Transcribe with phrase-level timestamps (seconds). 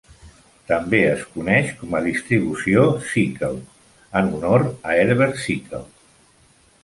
[0.69, 3.61] També es coneix com a distribució Sichel,
[4.21, 5.85] en honor a Herbert Sichel.